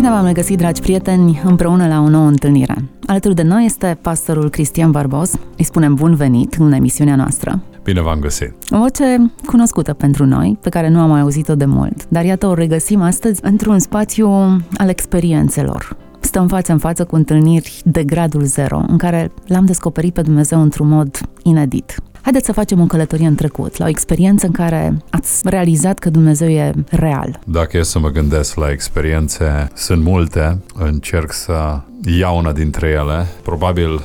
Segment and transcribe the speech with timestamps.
[0.00, 2.84] Bine v-am regăsit, dragi prieteni, împreună la o nouă întâlnire.
[3.06, 5.32] Alături de noi este pastorul Cristian Barbos.
[5.56, 7.62] Îi spunem bun venit în emisiunea noastră.
[7.82, 8.52] Bine v-am găsit!
[8.70, 12.46] O voce cunoscută pentru noi, pe care nu am mai auzit-o de mult, dar iată
[12.46, 14.28] o regăsim astăzi într-un spațiu
[14.76, 15.96] al experiențelor.
[16.20, 20.60] Stăm față în față cu întâlniri de gradul zero, în care l-am descoperit pe Dumnezeu
[20.60, 22.02] într-un mod inedit.
[22.22, 26.10] Haideți să facem o călătorie în trecut, la o experiență în care ați realizat că
[26.10, 27.40] Dumnezeu e real.
[27.44, 31.80] Dacă e să mă gândesc la experiențe, sunt multe, încerc să
[32.18, 33.26] iau una dintre ele.
[33.42, 34.00] Probabil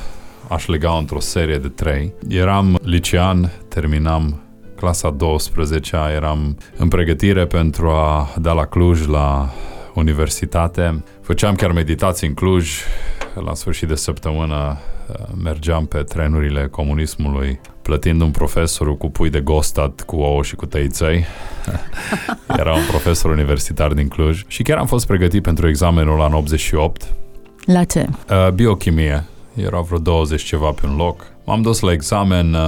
[0.48, 2.12] aș lega într-o serie de trei.
[2.28, 4.40] Eram licean, terminam
[4.76, 9.50] clasa 12 eram în pregătire pentru a da la Cluj la
[9.94, 11.04] universitate.
[11.22, 12.80] Făceam chiar meditații în Cluj.
[13.44, 14.78] La sfârșit de săptămână
[15.42, 20.66] mergeam pe trenurile comunismului plătind un profesor cu pui de gostat, cu ouă și cu
[20.66, 21.24] tăiței.
[22.58, 27.12] Era un profesor universitar din Cluj și chiar am fost pregătit pentru examenul în 88.
[27.64, 28.06] La ce?
[28.30, 29.24] Uh, biochimie.
[29.54, 31.26] Erau vreo 20 ceva pe un loc.
[31.44, 32.60] M-am dus la examen, uh,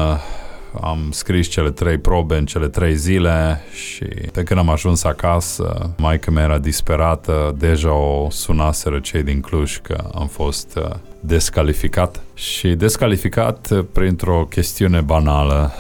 [0.81, 5.95] am scris cele trei probe în cele trei zile și pe când am ajuns acasă,
[5.97, 12.21] maica mea era disperată, deja o sunaseră cei din Cluj că am fost uh, descalificat
[12.35, 15.73] și descalificat printr-o chestiune banală.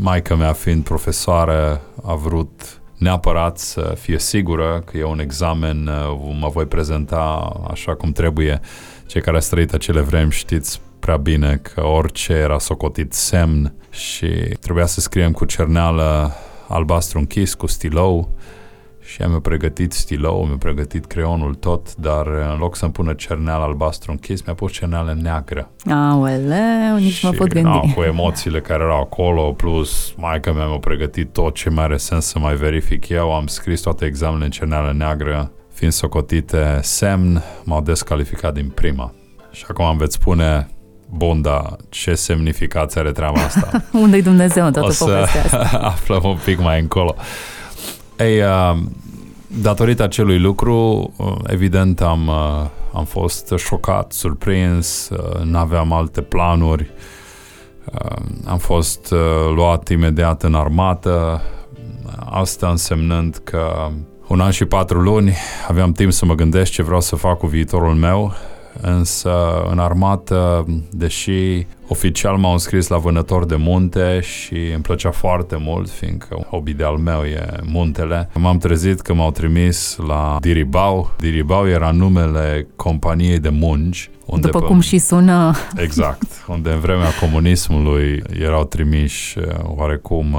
[0.00, 6.36] Maica mea fiind profesoară a vrut neapărat să fie sigură că e un examen, uh,
[6.40, 8.60] mă voi prezenta așa cum trebuie.
[9.06, 14.26] Cei care ați trăit acele vremi știți prea bine că orice era socotit semn și
[14.60, 16.32] trebuia să scriem cu cerneală
[16.68, 18.28] albastru închis, cu stilou
[19.08, 24.10] și mi-a pregătit stilou, mi-a pregătit creionul tot, dar în loc să-mi pună cerneală albastru
[24.10, 25.70] închis, mi-a pus cerneală neagră.
[25.90, 27.68] Aoleu, nici și, mă pot gândi.
[27.68, 31.96] No, cu emoțiile care erau acolo, plus maica mea mi-a pregătit tot ce mai are
[31.96, 37.42] sens să mai verific eu, am scris toate examenele în cerneală neagră, fiind socotite semn,
[37.64, 39.14] m-au descalificat din prima.
[39.50, 40.68] Și acum îmi veți spune,
[41.10, 43.70] Bun, dar ce semnificație are treaba asta?
[44.02, 45.78] Unde-i Dumnezeu în toată o să asta?
[45.92, 47.14] aflăm un pic mai încolo.
[48.18, 48.78] Ei, uh,
[49.46, 55.10] datorită acelui lucru, uh, evident am, uh, am fost șocat, surprins,
[55.42, 56.90] nu aveam alte planuri,
[58.44, 59.14] am fost
[59.54, 61.42] luat imediat în armată,
[62.24, 63.88] asta însemnând că
[64.28, 65.34] un an și patru luni
[65.68, 68.32] aveam timp să mă gândesc ce vreau să fac cu viitorul meu
[68.80, 75.56] însă în armată, deși oficial m-au înscris la vânător de munte și îmi plăcea foarte
[75.60, 81.10] mult, fiindcă hobby de al meu e muntele, m-am trezit că m-au trimis la Diribau.
[81.18, 85.54] Diribau era numele companiei de munci unde După cum și sună.
[85.76, 86.44] Exact.
[86.46, 90.36] Unde în vremea comunismului erau trimiși oarecum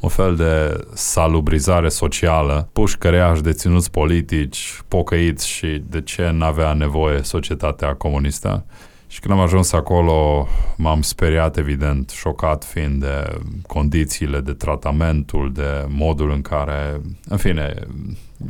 [0.00, 7.94] un fel de salubrizare socială, pușcăreași, deținuți politici, pocăiți și de ce n-avea nevoie societatea
[7.94, 8.64] comunistă.
[9.10, 15.84] Și când am ajuns acolo, m-am speriat, evident, șocat fiind de condițiile, de tratamentul, de
[15.88, 17.74] modul în care, în fine,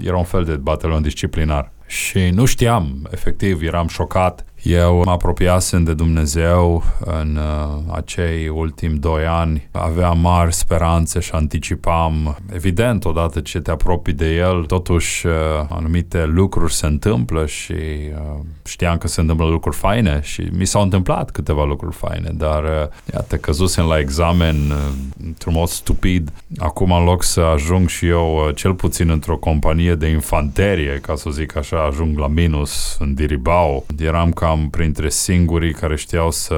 [0.03, 1.73] era un fel de batalion disciplinar.
[1.87, 8.99] Și nu știam, efectiv, eram șocat eu mă apropiasem de Dumnezeu în uh, acei ultimi
[8.99, 12.37] doi ani, aveam mari speranțe și anticipam.
[12.53, 15.33] Evident, odată ce te apropii de El, totuși uh,
[15.69, 20.83] anumite lucruri se întâmplă și uh, știam că se întâmplă lucruri faine și mi s-au
[20.83, 24.77] întâmplat câteva lucruri faine, dar uh, iată, căzusem la examen uh,
[25.25, 26.33] într-un mod stupid.
[26.59, 31.15] Acum, în loc să ajung și eu, uh, cel puțin într-o companie de infanterie, ca
[31.15, 36.31] să zic așa, ajung la minus în Diribau, eram cam eram printre singurii care știau
[36.31, 36.57] să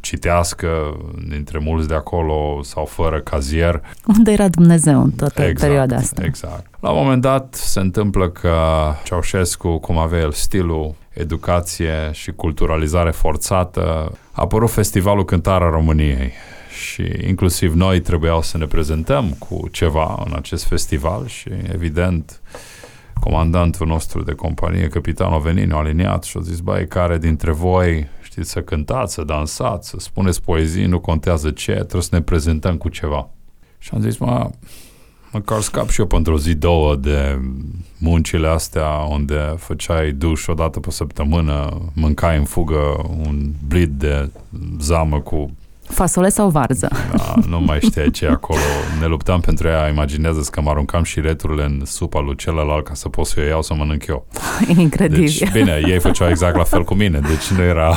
[0.00, 0.96] citească,
[1.28, 3.82] dintre mulți de acolo sau fără cazier.
[4.16, 6.22] Unde era Dumnezeu în toată exact, perioada asta?
[6.24, 6.66] Exact.
[6.80, 8.56] La un moment dat se întâmplă că
[9.04, 16.32] Ceaușescu, cum avea el stilul, educație și culturalizare forțată, a apărut Festivalul Cântarea României
[16.84, 22.40] și inclusiv noi trebuiau să ne prezentăm cu ceva în acest festival și evident
[23.24, 27.52] comandantul nostru de companie, capitanul a venit, ne-a aliniat și a zis, băi, care dintre
[27.52, 32.20] voi știți să cântați, să dansați, să spuneți poezii, nu contează ce, trebuie să ne
[32.20, 33.28] prezentăm cu ceva.
[33.78, 34.50] Și am zis, mă,
[35.32, 37.40] măcar scap și eu pentru o zi, două de
[37.98, 44.30] muncile astea unde făceai duș o dată pe săptămână, mâncai în fugă un blid de
[44.80, 45.50] zamă cu
[45.92, 46.88] Fasole sau varză?
[47.16, 48.60] Da, nu mai știai ce acolo.
[49.00, 49.88] Ne luptam pentru ea.
[49.88, 53.42] Imaginează că mă aruncam și returile în supa lui celălalt ca să pot să o
[53.42, 54.26] iau să mănânc eu.
[54.76, 55.24] Incredibil.
[55.24, 57.94] Deci, bine, ei făceau exact la fel cu mine, deci nu era...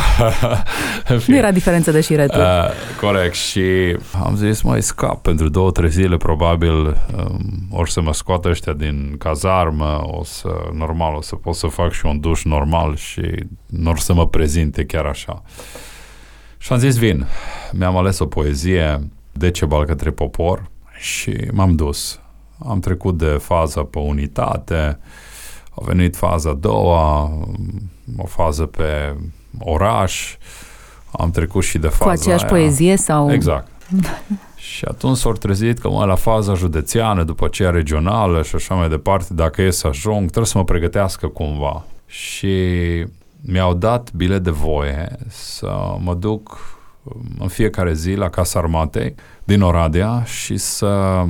[1.28, 2.42] nu era diferență de șireturi.
[2.42, 2.70] Uh,
[3.02, 3.34] corect.
[3.34, 8.50] Și am zis, mai scap pentru două, trei zile, probabil um, ori să mă scoată
[8.50, 12.96] ăștia din cazarmă, o să, normal, o să pot să fac și un duș normal
[12.96, 13.22] și
[13.66, 15.42] nu or să mă prezinte chiar așa.
[16.66, 17.26] Și am zis, vin.
[17.72, 22.20] Mi-am ales o poezie, Decebal către popor și m-am dus.
[22.68, 25.00] Am trecut de faza pe unitate,
[25.70, 27.32] a venit faza a doua,
[28.18, 29.16] o fază pe
[29.60, 30.38] oraș,
[31.12, 32.52] am trecut și de faza Cu aceeași aia.
[32.52, 33.32] poezie sau...
[33.32, 33.68] Exact.
[34.56, 38.90] și atunci s-au trezit că mă, la faza județeană, după aceea regională și așa mai
[38.90, 41.86] departe, dacă e să ajung, trebuie să mă pregătească cumva.
[42.06, 42.56] Și
[43.46, 46.60] mi-au dat bilet de voie să mă duc
[47.04, 51.24] um, în fiecare zi la Casa Armatei din Oradea și să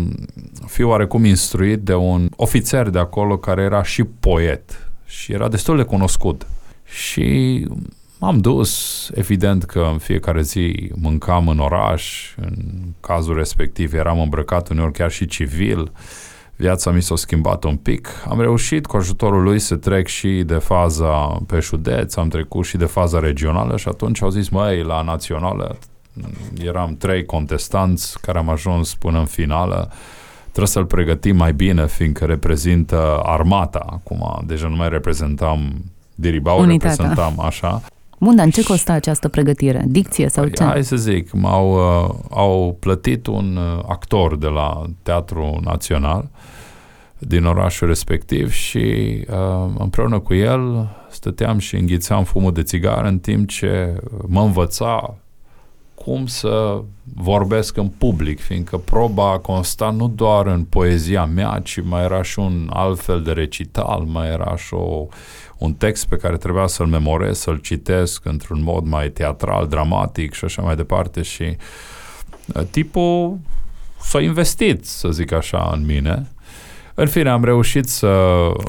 [0.66, 5.78] fiu oarecum instruit de un ofițer de acolo care era și poet și era destul
[5.78, 6.48] de cunoscut.
[6.86, 7.68] Și
[8.20, 12.56] m-am dus, evident că în fiecare zi mâncam în oraș, în
[13.00, 15.92] cazul respectiv eram îmbrăcat uneori chiar și civil,
[16.56, 18.10] viața mi s-a schimbat un pic.
[18.30, 22.78] Am reușit cu ajutorul lui să trec și de faza pe județ, am trecut și
[22.78, 25.78] de faza regională și atunci au zis, măi, la națională
[26.64, 29.92] eram trei contestanți care am ajuns până în finală
[30.44, 33.86] trebuie să-l pregătim mai bine, fiindcă reprezintă armata.
[33.90, 35.84] Acum, deja nu mai reprezentam
[36.16, 36.90] Diribau, Unitatea.
[36.90, 37.82] reprezentam așa.
[38.20, 39.84] Bun, dar în ce costă această pregătire?
[39.88, 40.64] Dicție sau ce?
[40.64, 46.30] Hai să zic, m-au uh, au plătit un uh, actor de la Teatru Național
[47.18, 53.20] din orașul respectiv și uh, împreună cu el stăteam și înghițeam fumul de țigară în
[53.20, 53.96] timp ce
[54.28, 55.16] mă învăța
[55.96, 56.82] cum să
[57.14, 62.40] vorbesc în public, fiindcă proba consta nu doar în poezia mea, ci mai era și
[62.40, 65.08] un alt fel de recital, mai era și o,
[65.58, 70.46] un text pe care trebuia să-l memorez, să-l citesc într-un mod mai teatral, dramatic și
[70.46, 71.44] așa mai departe și
[72.54, 73.38] uh, tipul
[74.02, 76.28] s-a investit, să zic așa, în mine.
[76.94, 78.08] În fine, am reușit să...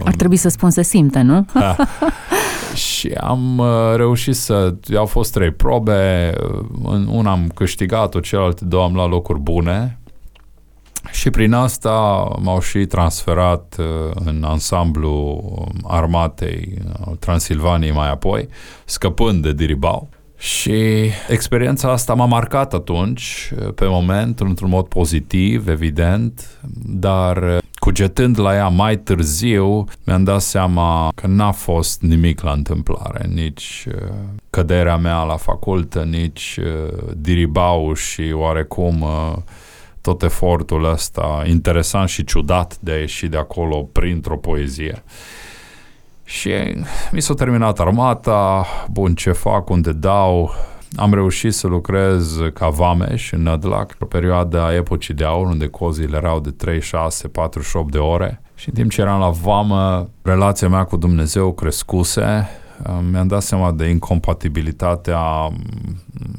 [0.05, 1.47] Ar trebui să spun să simte, nu?
[1.55, 1.77] Da.
[2.75, 4.75] și am uh, reușit să...
[4.97, 6.33] Au fost trei probe,
[6.85, 9.99] în una am câștigat-o, celelalte două am luat locuri bune
[11.11, 11.91] și prin asta
[12.41, 13.87] m-au și transferat uh,
[14.25, 15.43] în ansamblu
[15.85, 16.79] armatei
[17.19, 18.49] Transilvaniei mai apoi,
[18.85, 20.09] scăpând de Diribau.
[20.39, 28.55] Și experiența asta m-a marcat atunci, pe moment, într-un mod pozitiv, evident, dar cugetând la
[28.55, 34.13] ea mai târziu, mi-am dat seama că n-a fost nimic la întâmplare, nici uh,
[34.51, 39.37] căderea mea la facultă, nici uh, diribau și oarecum uh,
[40.07, 45.03] tot efortul ăsta interesant și ciudat de a ieși de acolo printr-o poezie.
[46.25, 46.51] Și
[47.11, 50.55] mi s-a terminat armata, bun, ce fac, unde dau,
[50.97, 55.67] am reușit să lucrez ca vameș în Nădlac, o perioadă a epocii de aur, unde
[55.67, 58.41] cozile erau de 3, 6, 48 de ore.
[58.55, 62.49] Și în timp ce eram la vamă, relația mea cu Dumnezeu crescuse,
[63.11, 65.53] mi-am dat seama de incompatibilitatea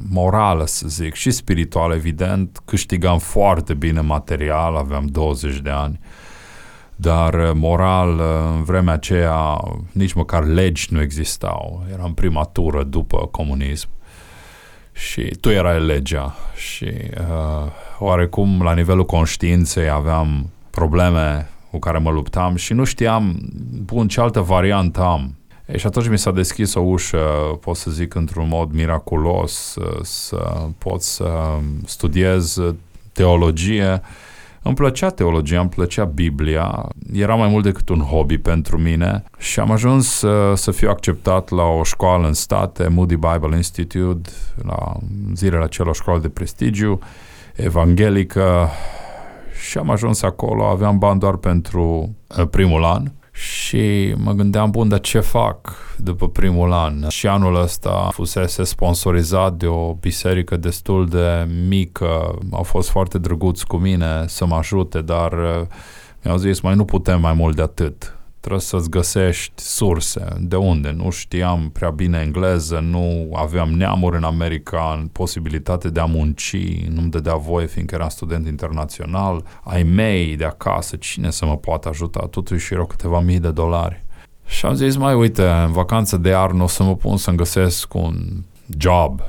[0.08, 2.60] morală, să zic, și spirituală, evident.
[2.64, 6.00] Câștigam foarte bine material, aveam 20 de ani,
[6.96, 8.20] dar moral,
[8.54, 9.60] în vremea aceea,
[9.92, 11.84] nici măcar legi nu existau.
[11.92, 13.88] Eram prima tură după comunism
[14.92, 22.10] și tu erai legea și uh, oarecum la nivelul conștiinței aveam probleme cu care mă
[22.10, 23.38] luptam și nu știam,
[23.84, 25.34] bun, ce altă variantă am.
[25.68, 27.18] E, și atunci mi s-a deschis o ușă,
[27.60, 32.60] pot să zic, într-un mod miraculos, să, să pot să studiez
[33.12, 34.00] teologie.
[34.62, 39.60] Îmi plăcea teologia, îmi plăcea Biblia, era mai mult decât un hobby pentru mine și
[39.60, 44.30] am ajuns să, să fiu acceptat la o școală în state, Moody Bible Institute,
[44.62, 44.96] la
[45.34, 46.98] zilele acelor școală de prestigiu,
[47.54, 48.68] evanghelică
[49.68, 53.02] și am ajuns acolo, aveam bani doar pentru uh, primul an
[53.38, 57.08] și mă gândeam, bun, dar ce fac după primul an?
[57.08, 63.66] Și anul ăsta fusese sponsorizat de o biserică destul de mică, au fost foarte drăguți
[63.66, 65.66] cu mine să mă ajute, dar uh,
[66.22, 68.17] mi-au zis, mai nu putem mai mult de atât.
[68.48, 70.26] Trebuie să-ți găsești surse.
[70.40, 70.90] De unde?
[70.90, 76.56] Nu știam prea bine engleză, nu aveam neamuri în America, posibilitate de a munci,
[76.88, 79.44] nu-mi dădea voie fiindcă eram student internațional.
[79.62, 82.26] Ai mei de acasă, cine să mă poată ajuta?
[82.30, 84.04] Totuși erau câteva mii de dolari.
[84.46, 87.94] Și am zis, mai uite, în vacanță de iarnă o să mă pun să-mi găsesc
[87.94, 88.14] un
[88.78, 89.20] job.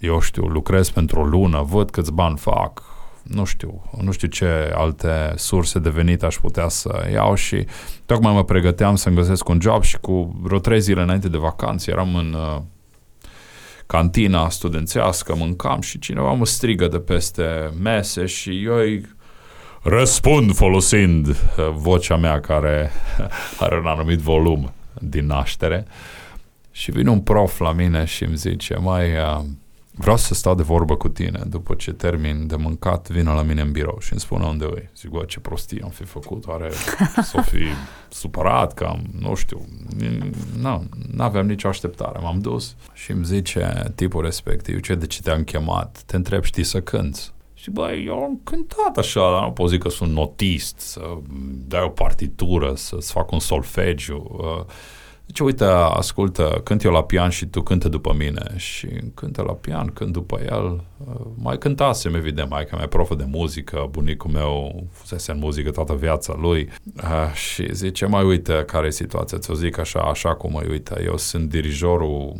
[0.00, 2.82] Eu știu, lucrez pentru o lună, văd câți bani fac,
[3.24, 7.66] nu știu, nu știu ce alte surse de venit aș putea să iau și
[8.06, 11.90] tocmai mă pregăteam să-mi găsesc un job și cu vreo trei zile înainte de vacanță
[11.90, 12.60] eram în uh,
[13.86, 19.06] cantina studențească, mâncam și cineva mă strigă de peste mese și eu îi
[19.82, 21.36] răspund folosind uh,
[21.72, 22.90] vocea mea care
[23.64, 25.86] are un anumit volum din naștere.
[26.70, 29.44] Și vine un prof la mine și îmi zice, mai uh,
[29.96, 33.60] vreau să stau de vorbă cu tine după ce termin de mâncat, vină la mine
[33.60, 34.90] în birou și îmi spune unde e.
[34.96, 36.70] Zic, bă, ce prostie am fi făcut, oare
[37.30, 37.64] s-o fi
[38.08, 39.66] supărat că am, nu știu,
[40.58, 45.44] nu, n-aveam nicio așteptare, m-am dus și îmi zice tipul respectiv, ce de ce te-am
[45.44, 46.02] chemat?
[46.06, 47.32] Te întreb, știi să cânți?
[47.64, 51.00] Și băi, eu am cântat așa, dar nu pot zic că sunt notist, să
[51.66, 54.36] dai o partitură, să-ți fac un solfegiu.
[54.38, 54.64] Uh,
[55.26, 58.42] Zice, uite, ascultă, cânt eu la pian și tu cântă după mine.
[58.56, 60.84] Și cântă la pian, cânt după el.
[61.34, 65.94] Mai cântasem, evident, mai că mai profă de muzică, bunicul meu fusese în muzică toată
[65.94, 66.68] viața lui.
[67.34, 71.16] Și zice, mai uite care e situația, ți-o zic așa, așa cum mă uite, eu
[71.16, 72.36] sunt dirijorul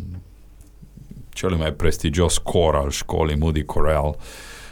[1.29, 4.17] cel mai prestigios cor al școlii Moody Corral.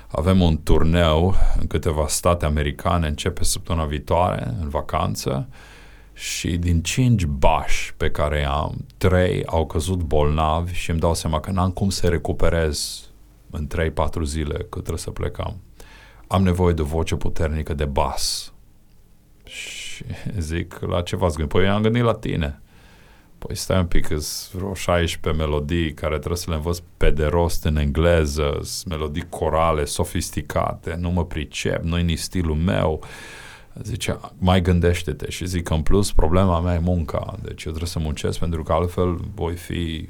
[0.09, 5.49] Avem un turneu în câteva state americane, începe săptămâna viitoare, în vacanță
[6.13, 11.41] și din cinci bași pe care am, trei au căzut bolnavi și îmi dau seama
[11.41, 13.09] că n-am cum să recuperez
[13.51, 15.61] în 3-4 zile cât trebuie să plecăm.
[16.27, 18.53] Am nevoie de o voce puternică de bas.
[19.45, 20.05] Și
[20.39, 21.55] zic, la ce v-ați gândit?
[21.55, 22.61] Păi am gândit la tine.
[23.39, 27.25] Păi stai un pic, sunt vreo 16 melodii care trebuie să le învăț pe de
[27.25, 33.01] rost în engleză, melodii corale, sofisticate, nu mă pricep, nu-i nici stilul meu.
[33.03, 33.09] Uh,
[33.83, 35.31] zice, mai gândește-te.
[35.31, 38.63] Și zic că în plus problema mea e munca, deci eu trebuie să muncesc pentru
[38.63, 40.09] că altfel voi fi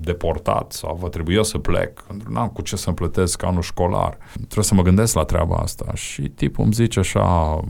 [0.00, 3.48] deportat sau va trebui eu să plec, pentru că n-am cu ce să-mi plătesc ca
[3.48, 4.18] unul școlar.
[4.32, 5.94] Trebuie să mă gândesc la treaba asta.
[5.94, 7.60] Și tipul îmi zice așa,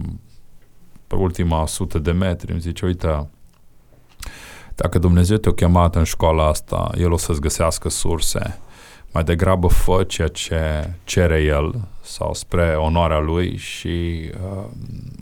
[1.07, 3.29] pe ultima sută de metri, îmi zice, uite,
[4.75, 8.59] dacă Dumnezeu te-a chemat în școala asta, El o să-ți găsească surse
[9.13, 14.65] mai degrabă fă ceea ce cere el sau spre onoarea lui și uh,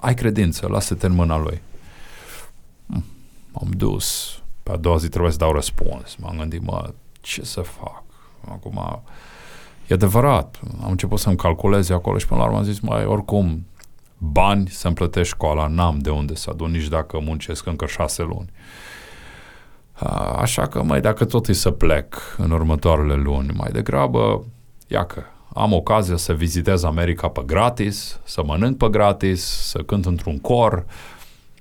[0.01, 1.61] ai credință, lasă-te în mâna lui.
[2.87, 3.05] Hmm,
[3.53, 6.17] m-am dus, pe a doua zi trebuie să dau răspuns.
[6.17, 8.03] M-am gândit, mă, ce să fac?
[8.49, 9.03] Acum,
[9.87, 13.67] e adevărat, am început să-mi calculez acolo și până la urmă am zis, mai oricum,
[14.19, 18.51] bani să-mi plătești școala, n-am de unde să adun, nici dacă muncesc încă șase luni.
[20.37, 24.45] Așa că, mai dacă tot e să plec în următoarele luni, mai degrabă,
[24.87, 30.39] iacă, am ocazia să vizitez America pe gratis, să mănânc pe gratis, să cânt într-un
[30.39, 30.85] cor,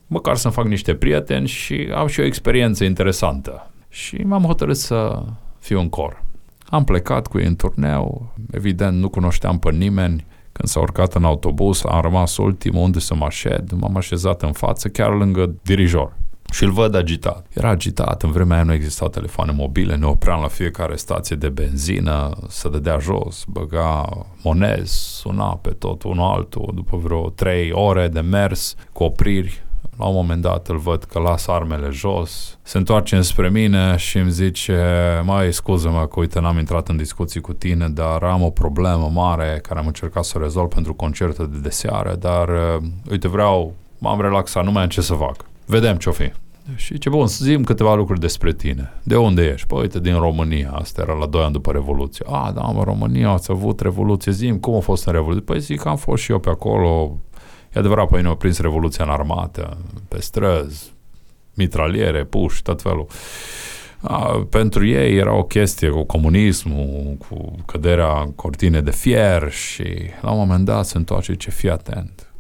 [0.08, 3.72] măcar să-mi fac niște prieteni și am și o experiență interesantă.
[3.90, 5.24] Și m-am hotărât să
[5.60, 6.24] fiu în cor.
[6.66, 11.24] Am plecat cu ei în turneu, evident nu cunoșteam pe nimeni, când s-a urcat în
[11.24, 16.14] autobuz, am rămas ultim unde să mă așed, m-am așezat în față, chiar lângă dirijor.
[16.52, 17.46] Și îl văd agitat.
[17.54, 21.50] Era agitat, în vremea aia nu existau telefoane mobile, ne opream la fiecare stație de
[21.50, 24.10] benzină, să dădea jos, băga
[24.44, 29.64] monezi, suna pe tot unul altul, după vreo trei ore de mers cu opriri,
[29.98, 34.18] la un moment dat îl văd că lasă armele jos, se întoarce înspre mine și
[34.18, 34.82] îmi zice,
[35.24, 39.60] mai scuză-mă că uite n-am intrat în discuții cu tine, dar am o problemă mare
[39.62, 42.50] care am încercat să o rezolv pentru concertul de deseară, dar
[43.10, 46.32] uite vreau, m-am relaxat, nu mai am ce să fac vedem ce-o fi.
[46.76, 48.94] Și ce bun, să zim câteva lucruri despre tine.
[49.04, 49.68] De unde ești?
[49.68, 50.72] Păi uite, din România.
[50.72, 52.26] Asta era la 2 ani după Revoluție.
[52.30, 54.32] A, da, mă, România, ați avut Revoluție.
[54.32, 55.44] Zim, cum a fost în Revoluție?
[55.44, 57.18] Păi zic că am fost și eu pe acolo.
[57.76, 60.94] E adevărat, păi ne-a prins Revoluția în armată, pe străzi,
[61.54, 63.08] mitraliere, puși, tot felul.
[64.02, 69.86] A, pentru ei era o chestie cu comunismul, cu căderea cortine de fier și
[70.22, 72.34] la un moment dat se întoarce ce fii atent.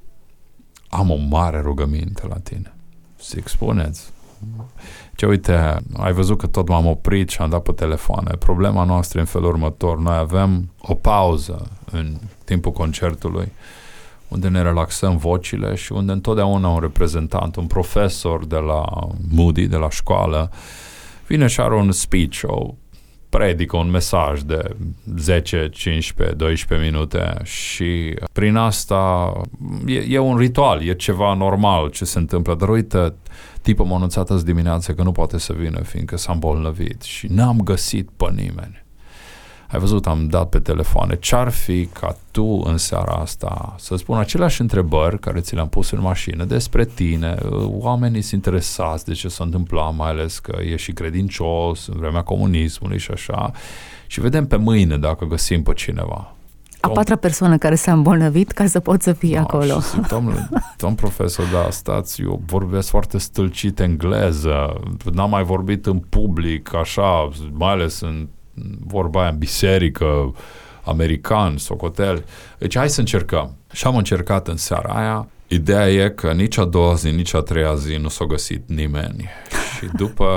[0.90, 2.74] Am o mare rugăminte la tine
[3.22, 4.12] Zic, spuneți.
[5.16, 8.32] Ce uite, ai văzut că tot m-am oprit și am dat pe telefoane.
[8.40, 9.98] Problema noastră e în felul următor.
[10.00, 13.52] Noi avem o pauză în timpul concertului
[14.30, 18.86] unde ne relaxăm vocile și unde întotdeauna un reprezentant, un profesor de la
[19.30, 20.52] Moody, de la școală,
[21.28, 22.74] vine și are un speech, o
[23.30, 24.76] predică un mesaj de
[25.18, 29.32] 10, 15, 12 minute și prin asta
[29.86, 33.14] e, e un ritual, e ceva normal ce se întâmplă, dar uite,
[33.62, 37.60] tipul m-a anunțat azi dimineață că nu poate să vină fiindcă s-a îmbolnăvit și n-am
[37.60, 38.88] găsit pe nimeni.
[39.72, 41.16] Ai văzut, am dat pe telefoane.
[41.16, 45.92] Ce-ar fi ca tu în seara asta să spun aceleași întrebări care ți le-am pus
[45.92, 47.36] în mașină despre tine,
[47.66, 52.22] oamenii sunt interesați de ce s-a întâmplat, mai ales că e și credincios în vremea
[52.22, 53.52] comunismului și așa,
[54.08, 56.34] și vedem pe mâine dacă găsim pe cineva.
[56.82, 59.80] A patra persoană care s-a îmbolnăvit ca să pot să fie da, acolo.
[59.80, 65.86] Și zic, domnule, domn profesor, da, stați, eu vorbesc foarte stâlcit engleză, n-am mai vorbit
[65.86, 68.28] în public, așa, mai ales în
[68.80, 70.36] vorba aia în biserică,
[70.84, 72.26] american, socotel.
[72.58, 73.56] Deci hai să încercăm.
[73.72, 75.28] Și am încercat în seara aia.
[75.48, 79.30] Ideea e că nici a doua zi, nici a treia zi nu s-a găsit nimeni.
[79.78, 80.28] Și după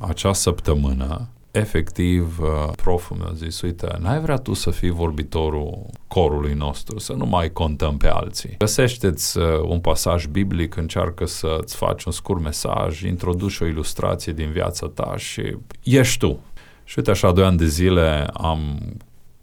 [0.00, 6.54] acea săptămână, efectiv, uh, proful mi-a zis, uite, n-ai vrea tu să fii vorbitorul corului
[6.54, 8.54] nostru, să nu mai contăm pe alții.
[8.58, 14.50] Găsește-ți uh, un pasaj biblic, încearcă să-ți faci un scurt mesaj, introduci o ilustrație din
[14.50, 16.38] viața ta și ești tu.
[16.84, 18.78] Și uite așa, doi ani de zile am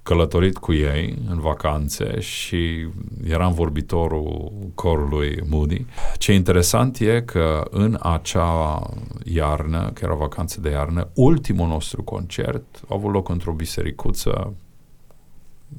[0.04, 2.88] călătorit cu ei în vacanțe și
[3.24, 5.86] eram vorbitorul corului Moody.
[6.18, 8.90] Ce interesant e că în acea
[9.24, 14.54] iarnă, că era vacanță de iarnă, ultimul nostru concert a avut loc într-o bisericuță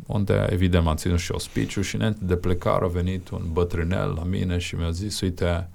[0.06, 4.22] unde evident m-am ținut și ospiciu și înainte de plecare a venit un bătrânel la
[4.22, 5.68] mine și mi-a zis, uite,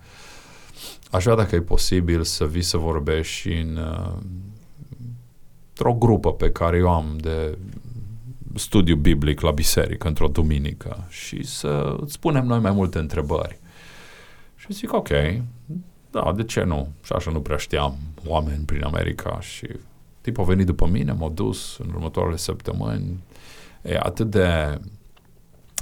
[1.12, 3.80] aș vrea dacă e posibil să vii să vorbești în
[5.78, 7.58] într-o grupă pe care eu am de
[8.56, 13.60] studiu biblic la biserică într-o duminică și să îți punem noi mai multe întrebări.
[14.56, 15.10] Și zic, ok,
[16.12, 16.88] da, de ce nu?
[17.04, 19.68] Și așa nu prea știam oameni prin America și
[20.22, 23.24] tipul a venit după mine, m-a dus în următoarele săptămâni.
[23.82, 24.80] E atât de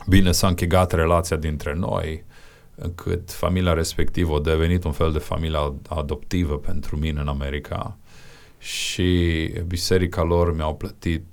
[0.07, 2.23] bine s-a închegat relația dintre noi,
[2.75, 7.97] încât familia respectivă a devenit un fel de familie adoptivă pentru mine în America
[8.63, 11.23] și biserica lor mi-au plătit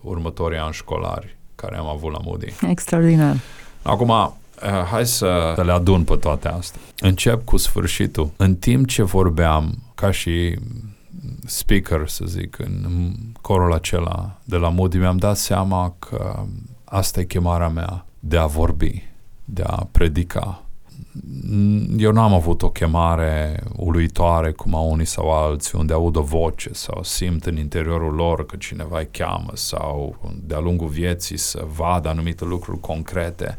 [0.00, 2.52] următorii ani școlari care am avut la Moody.
[2.68, 3.36] Extraordinar.
[3.82, 6.80] Acum, eh, hai să le adun pe toate astea.
[7.00, 8.30] Încep cu sfârșitul.
[8.36, 10.58] În timp ce vorbeam ca și
[11.44, 16.42] speaker, să zic, în corul acela de la Moody, mi-am dat seama că
[16.84, 19.02] asta e chemarea mea de a vorbi,
[19.44, 20.65] de a predica,
[21.96, 26.70] eu n-am avut o chemare uluitoare cum au unii sau alții, unde aud o voce
[26.72, 32.08] sau simt în interiorul lor că cineva îi cheamă sau de-a lungul vieții să vadă
[32.08, 33.56] anumite lucruri concrete.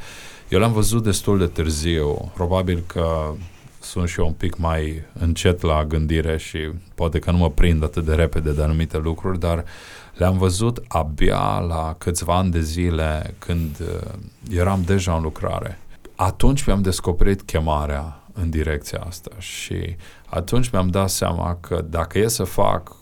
[0.49, 2.31] Eu le-am văzut destul de târziu.
[2.33, 3.33] Probabil că
[3.79, 7.83] sunt și eu un pic mai încet la gândire și poate că nu mă prind
[7.83, 9.65] atât de repede de anumite lucruri, dar
[10.13, 15.77] le-am văzut abia la câțiva ani de zile când uh, eram deja în lucrare
[16.19, 19.95] atunci mi-am descoperit chemarea în direcția asta și
[20.29, 22.95] atunci mi-am dat seama că dacă e să fac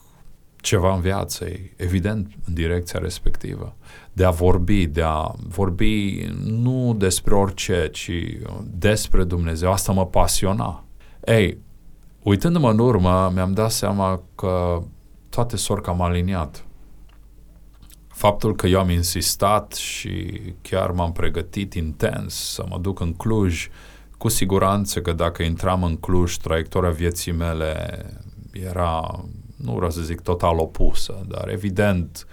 [0.56, 3.76] ceva în viață, e evident în direcția respectivă.
[4.14, 8.12] De a vorbi, de a vorbi nu despre orice, ci
[8.64, 9.72] despre Dumnezeu.
[9.72, 10.84] Asta mă pasiona.
[11.26, 11.58] Ei,
[12.24, 14.82] uitându-mă în urmă, mi-am dat seama că
[15.30, 16.66] toate s-au cam aliniat
[18.16, 23.68] faptul că eu am insistat și chiar m-am pregătit intens să mă duc în Cluj,
[24.18, 28.06] cu siguranță că dacă intram în Cluj, traiectoria vieții mele
[28.52, 29.24] era,
[29.56, 32.28] nu vreau să zic total opusă, dar evident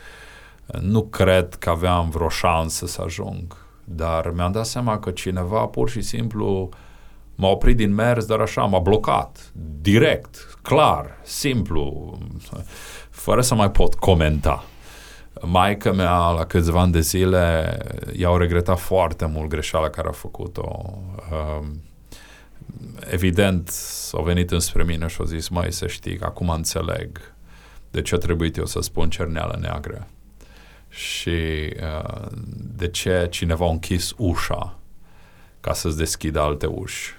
[0.81, 3.57] nu cred că aveam vreo șansă să ajung.
[3.85, 6.68] Dar mi-am dat seama că cineva pur și simplu
[7.35, 12.18] m-a oprit din mers, dar așa, m-a blocat, direct, clar, simplu,
[13.11, 14.64] fără să mai pot comenta.
[15.45, 17.79] Maica mea, la câțiva ani de zile,
[18.17, 20.93] i-au regretat foarte mult greșeala care a făcut-o.
[21.31, 21.67] Uh,
[23.11, 23.73] evident,
[24.13, 27.35] au venit înspre mine și au zis, mai să știi, acum înțeleg
[27.91, 30.07] de ce a trebuit eu să spun cerneală neagră
[30.89, 31.31] și
[31.81, 32.27] uh,
[32.77, 34.79] de ce cineva a închis ușa
[35.61, 37.15] ca să-ți deschidă alte uși.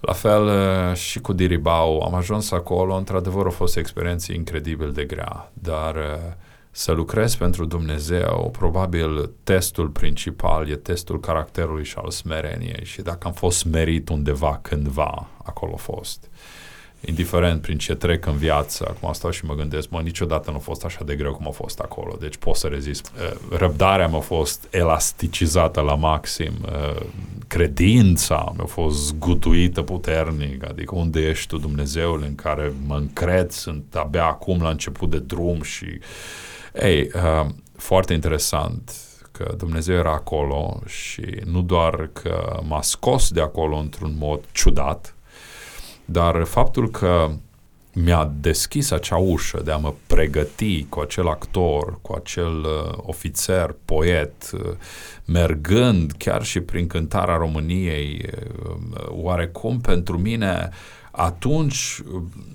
[0.00, 4.92] La fel uh, și cu Diribau, am ajuns acolo, într-adevăr a fost o experiență incredibil
[4.92, 6.32] de grea, dar uh,
[6.76, 13.26] să lucrezi pentru Dumnezeu, probabil testul principal e testul caracterului și al smereniei și dacă
[13.26, 16.28] am fost smerit undeva cândva, acolo a fost.
[17.06, 20.58] indiferent prin ce trec în viață, acum stau și mă gândesc, mă, niciodată nu a
[20.58, 23.12] fost așa de greu cum a fost acolo, deci pot să rezist.
[23.16, 27.02] Uh, răbdarea mi-a fost elasticizată la maxim, uh,
[27.46, 33.94] credința mi-a fost zgutuită puternic, adică unde ești tu, Dumnezeul, în care mă încred, sunt
[33.94, 35.98] abia acum la început de drum și,
[36.82, 38.92] ei, uh, foarte interesant
[39.32, 45.14] că Dumnezeu era acolo și nu doar că m-a scos de acolo într-un mod ciudat,
[46.04, 47.30] dar faptul că
[47.94, 53.74] mi-a deschis acea ușă de a mă pregăti cu acel actor, cu acel uh, ofițer,
[53.84, 54.72] poet, uh,
[55.24, 60.70] mergând chiar și prin cântarea României, uh, oarecum pentru mine
[61.16, 62.02] atunci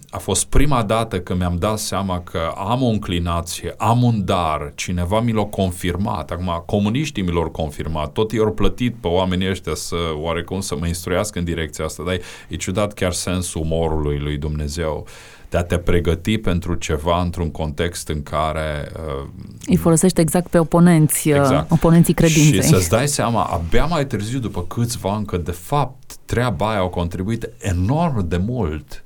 [0.09, 4.71] a fost prima dată când mi-am dat seama că am o înclinație, am un dar,
[4.75, 9.75] cineva mi l-a confirmat, acum comuniștii mi l-au confirmat, tot i-au plătit pe oamenii ăștia
[9.75, 14.37] să oarecum să mă instruiască în direcția asta, dar e ciudat chiar sensul umorului lui
[14.37, 15.07] Dumnezeu
[15.49, 18.91] de a te pregăti pentru ceva într-un context în care...
[18.95, 19.27] Uh,
[19.65, 21.71] Îi folosește exact pe oponenți, uh, exact.
[21.71, 22.61] oponenții credinței.
[22.61, 26.79] Și să-ți dai seama, abia mai târziu, după câțiva ani, că de fapt treaba aia
[26.79, 29.03] a contribuit enorm de mult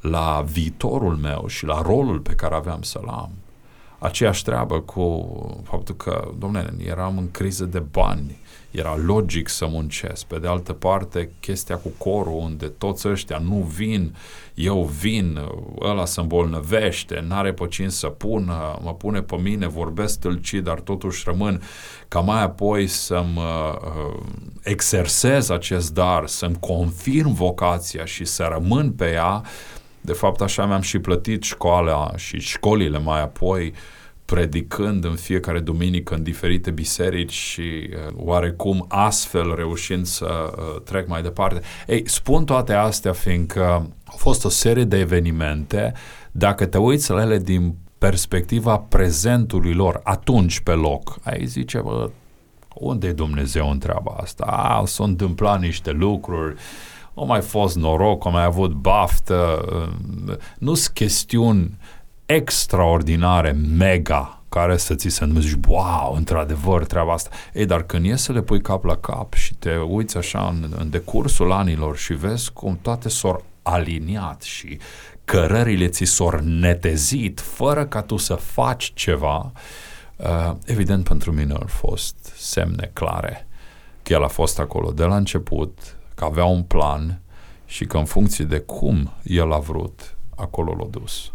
[0.00, 3.30] la viitorul meu și la rolul pe care aveam să-l am.
[3.98, 5.26] Aceeași treabă cu
[5.64, 8.38] faptul că, domnule, eram în criză de bani,
[8.72, 10.24] era logic să muncesc.
[10.24, 14.14] Pe de altă parte, chestia cu corul, unde toți ăștia nu vin,
[14.54, 15.40] eu vin,
[15.80, 20.80] ăla se îmbolnăvește, n-are pe cine să pună, mă pune pe mine, vorbesc tâlcit, dar
[20.80, 21.62] totuși rămân
[22.08, 24.14] ca mai apoi să-mi uh,
[24.62, 29.42] exersez acest dar, să-mi confirm vocația și să rămân pe ea.
[30.00, 33.74] De fapt, așa mi-am și plătit școala și școlile mai apoi uh,
[34.32, 41.08] predicând în fiecare duminică în diferite biserici și uh, oarecum astfel reușind să uh, trec
[41.08, 41.60] mai departe.
[41.86, 43.62] Ei, spun toate astea fiindcă
[44.04, 45.92] au fost o serie de evenimente,
[46.30, 52.10] dacă te uiți la ele din perspectiva prezentului lor, atunci pe loc, ai zice, bă,
[52.74, 54.44] unde e Dumnezeu în treaba asta?
[54.44, 56.54] A, s-au întâmplat niște lucruri,
[57.14, 59.64] au mai fost noroc, au mai avut baftă,
[60.28, 61.78] uh, nu sunt chestiuni
[62.34, 67.30] extraordinare, mega, care să ți se zici, wow, într-adevăr, treaba asta.
[67.52, 70.74] Ei, dar când e să le pui cap la cap și te uiți așa în,
[70.78, 74.78] în decursul anilor și vezi cum toate s-au aliniat și
[75.24, 79.52] cărările ți s-au netezit fără ca tu să faci ceva,
[80.16, 83.46] uh, evident pentru mine au fost semne clare
[84.02, 87.20] că el a fost acolo de la început, că avea un plan
[87.66, 91.31] și că în funcție de cum el a vrut, acolo l-a dus.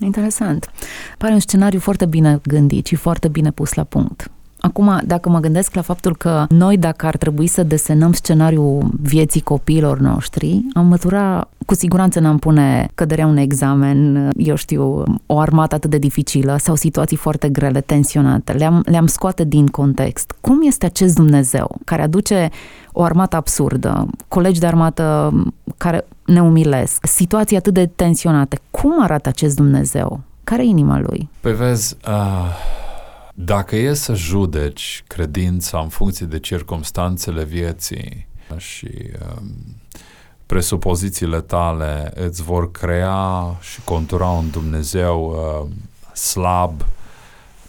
[0.00, 0.70] Interesant.
[1.18, 4.30] Pare un scenariu foarte bine gândit și foarte bine pus la punct.
[4.60, 9.40] Acum, dacă mă gândesc la faptul că noi, dacă ar trebui să desenăm scenariul vieții
[9.40, 15.74] copiilor noștri, am mătura, cu siguranță n-am pune căderea un examen, eu știu, o armată
[15.74, 18.52] atât de dificilă sau situații foarte grele, tensionate.
[18.52, 20.34] Le-am, le-am scoate din context.
[20.40, 22.48] Cum este acest Dumnezeu care aduce
[22.92, 25.32] o armată absurdă, colegi de armată
[25.76, 28.58] care ne umilesc, situații atât de tensionate.
[28.70, 30.20] Cum arată acest Dumnezeu?
[30.44, 31.28] Care e inima lui?
[31.40, 32.46] Păi vezi, uh,
[33.34, 39.42] dacă e să judeci credința în funcție de circumstanțele vieții și uh,
[40.46, 45.70] presupozițiile tale îți vor crea și contura un Dumnezeu uh,
[46.16, 46.84] slab,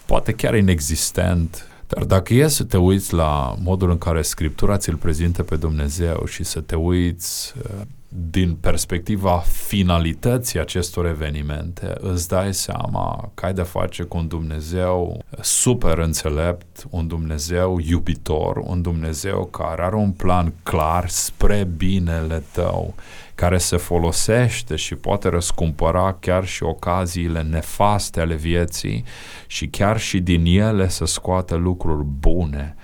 [0.06, 4.96] poate chiar inexistent, dar dacă e să te uiți la modul în care Scriptura ți-l
[4.96, 12.54] prezintă pe Dumnezeu și să te uiți uh, din perspectiva finalității acestor evenimente, îți dai
[12.54, 19.44] seama că ai de face cu un Dumnezeu super înțelept, un Dumnezeu iubitor, un Dumnezeu
[19.44, 22.94] care are un plan clar spre binele tău,
[23.34, 29.04] care se folosește și poate răscumpăra chiar și ocaziile nefaste ale vieții
[29.46, 32.76] și chiar și din ele să scoată lucruri bune.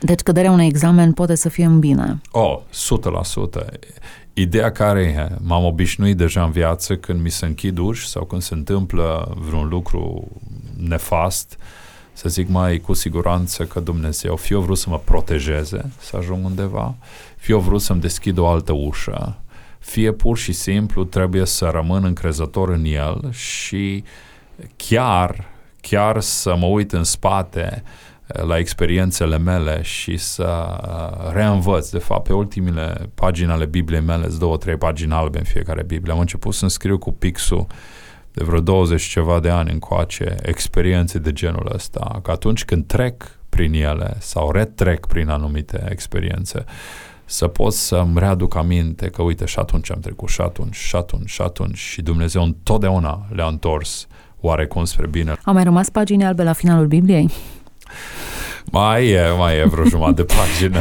[0.00, 2.20] Deci căderea unui examen poate să fie în bine.
[2.30, 2.58] Oh,
[3.58, 3.78] 100%.
[4.32, 8.42] Ideea care e, m-am obișnuit deja în viață când mi se închid uși sau când
[8.42, 10.28] se întâmplă vreun lucru
[10.76, 11.58] nefast,
[12.12, 16.44] să zic mai cu siguranță că Dumnezeu fie o vrut să mă protejeze să ajung
[16.44, 16.94] undeva,
[17.36, 19.36] fie o vrut să-mi deschid o altă ușă,
[19.78, 24.04] fie pur și simplu trebuie să rămân încrezător în El și
[24.76, 25.44] chiar,
[25.80, 27.82] chiar să mă uit în spate
[28.32, 31.88] la experiențele mele și să uh, reînvăț.
[31.88, 36.12] De fapt, pe ultimile pagini ale Bibliei mele, două, trei pagini albe în fiecare Biblie,
[36.12, 37.66] am început să scriu cu pixul
[38.32, 43.38] de vreo 20 ceva de ani încoace experiențe de genul ăsta, că atunci când trec
[43.48, 46.64] prin ele sau retrec prin anumite experiențe,
[47.24, 51.28] să pot să-mi readuc aminte că uite și atunci am trecut și atunci și atunci
[51.28, 54.06] și atunci și Dumnezeu întotdeauna le-a întors
[54.40, 55.36] oarecum spre bine.
[55.44, 57.30] Au mai rămas pagini albe la finalul Bibliei?
[58.72, 60.80] Mai e, mai e vreo jumătate de pagină.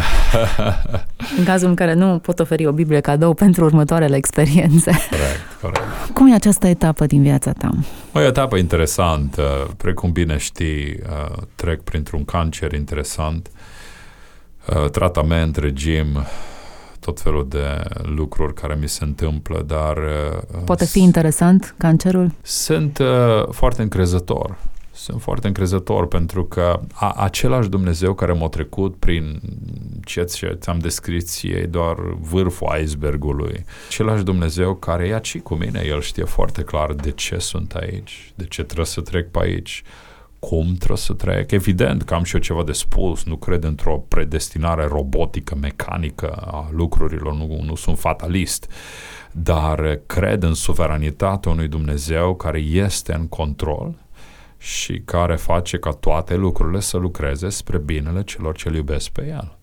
[1.38, 4.92] în cazul în care nu pot oferi o Biblie cadou pentru următoarele experiențe.
[5.10, 6.14] Corect, corect.
[6.14, 7.70] Cum e această etapă din viața ta?
[8.14, 13.50] O etapă interesantă, precum bine știi, uh, trec printr-un cancer interesant,
[14.66, 16.06] uh, tratament, regim,
[17.00, 19.98] tot felul de lucruri care mi se întâmplă, dar...
[19.98, 22.32] Uh, Poate fi interesant cancerul?
[22.42, 23.00] Sunt
[23.52, 24.58] foarte încrezător
[25.00, 29.42] sunt foarte încrezător pentru că a, același Dumnezeu care m-a trecut prin
[30.04, 30.24] ce
[30.60, 33.66] ți-am descris e doar vârful icebergului.
[33.88, 38.32] Același Dumnezeu care e aici cu mine, El știe foarte clar de ce sunt aici,
[38.36, 39.84] de ce trebuie să trec pe aici,
[40.40, 41.52] cum trebuie să trec.
[41.52, 46.70] Evident că am și eu ceva de spus, nu cred într-o predestinare robotică, mecanică a
[46.72, 48.72] lucrurilor, nu, nu sunt fatalist,
[49.32, 53.96] dar cred în suveranitatea unui Dumnezeu care este în control
[54.62, 59.28] și care face ca toate lucrurile să lucreze spre binele celor ce îl iubesc pe
[59.28, 59.58] El.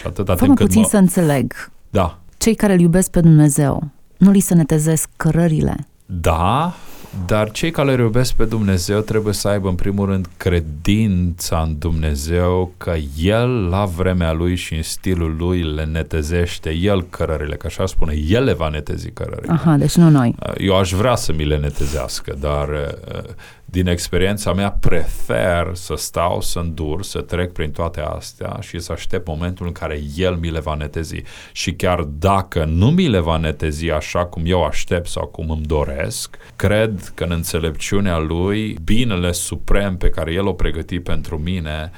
[0.00, 0.86] Și atâta Fă-mă puțin mă...
[0.86, 1.70] să înțeleg.
[1.90, 2.18] Da.
[2.38, 5.86] Cei care îl iubesc pe Dumnezeu, nu li se netezesc cărările?
[6.06, 6.74] Da,
[7.26, 11.78] dar cei care îl iubesc pe Dumnezeu trebuie să aibă în primul rând credința în
[11.78, 17.66] Dumnezeu că El la vremea Lui și în stilul Lui le netezește El cărările, că
[17.66, 19.52] așa spune, El le va netezi cărările.
[19.52, 20.34] Aha, deci nu noi.
[20.56, 22.68] Eu aș vrea să mi le netezească, dar
[23.68, 28.92] din experiența mea, prefer să stau, să îndur, să trec prin toate astea și să
[28.92, 31.22] aștept momentul în care El mi le va netezi.
[31.52, 35.66] Și chiar dacă nu mi le va netezi așa cum eu aștept sau cum îmi
[35.66, 41.90] doresc, cred că în înțelepciunea Lui, binele suprem pe care El o pregătit pentru mine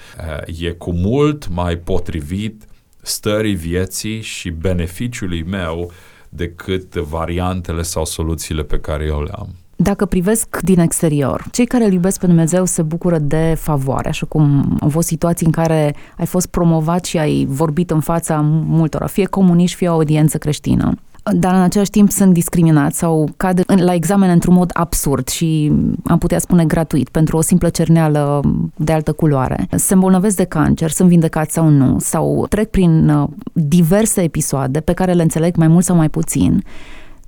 [0.47, 2.65] eh, e cu mult mai potrivit
[3.03, 5.93] stării vieții și beneficiului meu
[6.29, 9.55] decât variantele sau soluțiile pe care eu le am.
[9.81, 14.27] Dacă privesc din exterior, cei care îl iubesc pe Dumnezeu se bucură de favoare, așa
[14.27, 19.07] cum au fost situații în care ai fost promovat și ai vorbit în fața multora,
[19.07, 20.95] fie comuniști, fie o audiență creștină
[21.33, 25.73] dar în același timp sunt discriminați sau cad la examen într-un mod absurd și
[26.05, 28.41] am putea spune gratuit pentru o simplă cerneală
[28.77, 29.67] de altă culoare.
[29.71, 34.93] Se îmbolnăvesc de cancer, sunt vindecați sau nu, sau trec prin uh, diverse episoade pe
[34.93, 36.63] care le înțeleg mai mult sau mai puțin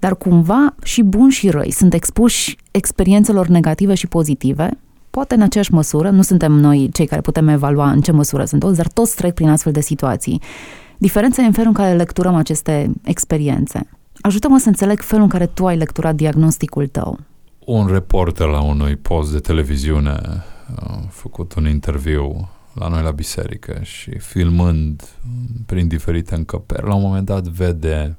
[0.00, 4.70] dar cumva și buni și răi sunt expuși experiențelor negative și pozitive,
[5.10, 8.60] poate în aceeași măsură, nu suntem noi cei care putem evalua în ce măsură sunt
[8.60, 10.40] toți, dar toți trec prin astfel de situații.
[10.98, 13.88] Diferența e în felul în care lecturăm aceste experiențe.
[14.20, 17.18] Ajută-mă să înțeleg felul în care tu ai lecturat diagnosticul tău.
[17.58, 20.20] Un reporter la unui post de televiziune
[20.76, 25.02] a făcut un interviu la noi la biserică și filmând
[25.66, 28.16] prin diferite încăperi, la un moment dat vede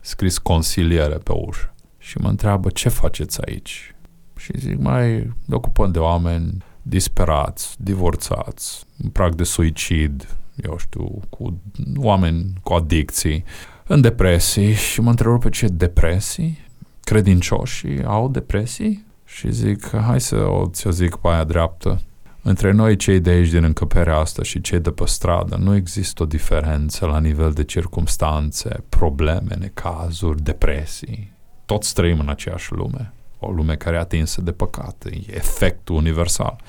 [0.00, 3.94] scris consiliere pe ușă și mă întreabă ce faceți aici?
[4.36, 11.20] Și zic, mai ne ocupăm de oameni disperați, divorțați, în prag de suicid, eu știu,
[11.28, 11.60] cu
[11.96, 13.44] oameni cu adicții,
[13.86, 16.58] în depresii și mă întreb pe ce depresii?
[17.00, 19.06] Credincioșii au depresii?
[19.24, 22.00] Și zic, hai să o, ți-o zic pe aia dreaptă.
[22.42, 26.22] Între noi, cei de aici din încăperea asta și cei de pe stradă, nu există
[26.22, 31.32] o diferență la nivel de circumstanțe, probleme, necazuri, depresii.
[31.66, 33.12] Toți trăim în aceeași lume.
[33.38, 36.60] O lume care e atinsă de păcat, e efectul universal.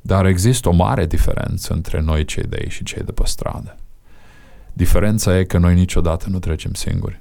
[0.00, 3.76] Dar există o mare diferență între noi cei de aici și cei de pe stradă.
[4.72, 7.20] Diferența e că noi niciodată nu trecem singuri.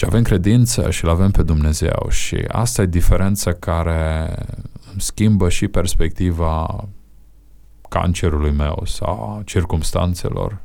[0.00, 4.34] Ce avem credință și îl avem pe Dumnezeu și asta e diferența care
[4.96, 6.84] schimbă și perspectiva
[7.88, 10.58] cancerului meu sau circumstanțelor.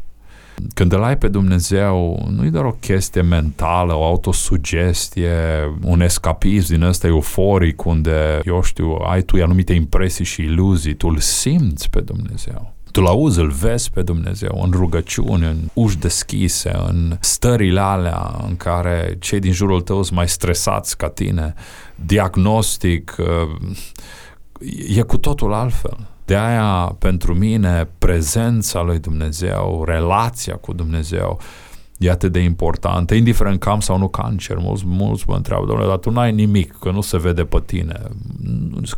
[0.74, 5.38] Când îl ai pe Dumnezeu, nu e doar o chestie mentală, o autosugestie,
[5.82, 11.08] un escapism din ăsta euforic unde, eu știu, ai tu anumite impresii și iluzii, tu
[11.08, 12.75] îl simți pe Dumnezeu.
[12.96, 18.42] Tu l auzi, îl vezi pe Dumnezeu în rugăciuni, în uși deschise, în stările alea
[18.48, 21.54] în care cei din jurul tău sunt mai stresați ca tine,
[21.96, 23.16] diagnostic,
[24.88, 25.98] e cu totul altfel.
[26.26, 31.40] De aia, pentru mine, prezența lui Dumnezeu, relația cu Dumnezeu,
[31.98, 34.58] e atât de importantă, indiferent că am sau nu cancer.
[34.58, 38.00] Mulți, mulți mă întreabă, domnule, dar tu n-ai nimic, că nu se vede pe tine.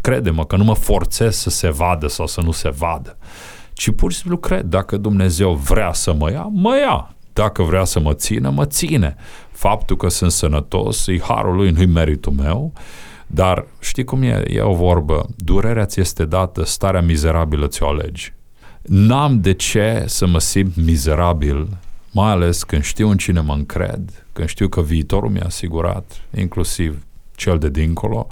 [0.01, 3.17] Crede-mă că nu mă forțez să se vadă sau să nu se vadă,
[3.77, 7.15] ci pur și simplu cred, dacă Dumnezeu vrea să mă ia, mă ia.
[7.33, 9.15] Dacă vrea să mă țină, mă ține.
[9.51, 12.73] Faptul că sunt sănătos, e harul lui, nu-i meritul meu,
[13.27, 14.43] dar știi cum e?
[14.47, 15.25] E o vorbă.
[15.35, 18.33] Durerea ți este dată, starea mizerabilă ți-o alegi.
[18.81, 21.67] N-am de ce să mă simt mizerabil
[22.11, 27.05] mai ales când știu în cine mă încred, când știu că viitorul mi-a asigurat, inclusiv
[27.35, 28.27] cel de dincolo,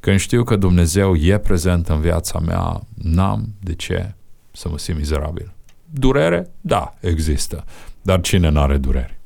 [0.00, 4.14] când știu că Dumnezeu e prezent în viața mea, n-am de ce
[4.54, 5.52] să mă simt mizerabil.
[5.90, 6.50] Durere?
[6.60, 7.64] Da, există.
[8.02, 9.18] Dar cine n-are dureri?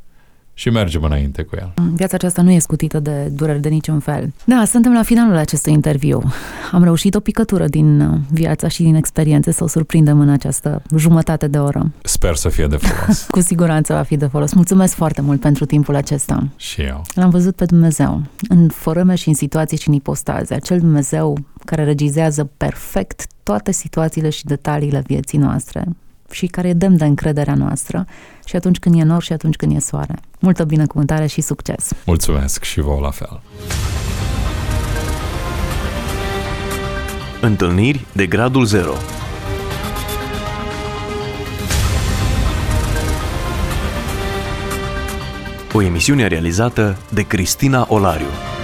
[0.58, 1.72] și mergem înainte cu el.
[1.94, 4.32] Viața aceasta nu e scutită de dureri de niciun fel.
[4.44, 6.22] Da, suntem la finalul acestui interviu.
[6.72, 10.82] Am reușit o picătură din uh, viața și din experiențe să o surprindem în această
[10.96, 11.90] jumătate de oră.
[12.02, 13.26] Sper să fie de folos.
[13.30, 14.52] cu siguranță va fi de folos.
[14.52, 16.48] Mulțumesc foarte mult pentru timpul acesta.
[16.56, 17.02] Și eu.
[17.14, 20.54] L-am văzut pe Dumnezeu în forme și în situații și în ipostaze.
[20.54, 25.84] Acel Dumnezeu care regizează perfect toate situațiile și detaliile vieții noastre
[26.30, 28.06] și care e demn de încrederea noastră
[28.46, 30.14] și atunci când e nor și atunci când e soare.
[30.38, 31.90] Multă binecuvântare și succes!
[32.06, 33.40] Mulțumesc și vouă la fel!
[37.40, 38.92] Întâlniri de gradul 0
[45.72, 48.57] O emisiune realizată de Cristina Olariu.